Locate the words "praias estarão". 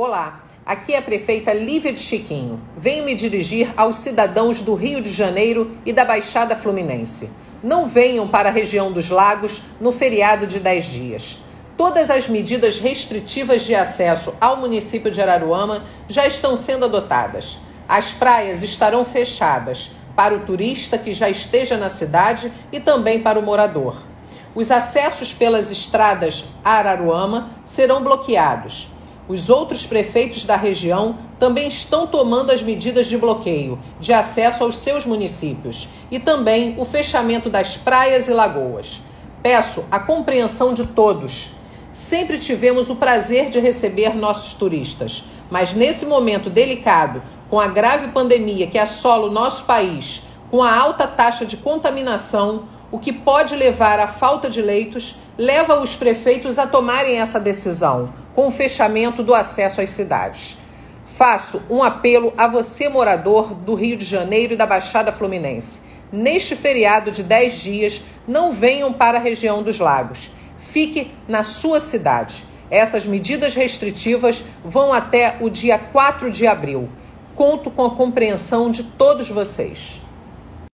18.14-19.04